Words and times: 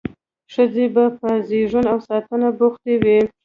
ښځې 0.53 0.85
به 0.95 1.05
په 1.19 1.29
زیږون 1.47 1.85
او 1.93 1.99
ساتنه 2.07 2.47
بوختې 2.59 2.93
وې. 3.03 3.19